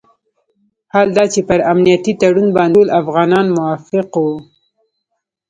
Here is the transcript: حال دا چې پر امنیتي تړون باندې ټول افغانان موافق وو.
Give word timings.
حال 0.93 1.07
دا 1.17 1.23
چې 1.33 1.39
پر 1.49 1.59
امنیتي 1.71 2.13
تړون 2.21 2.47
باندې 2.57 2.75
ټول 2.75 2.87
افغانان 3.01 3.45
موافق 3.55 4.07
وو. 4.23 4.35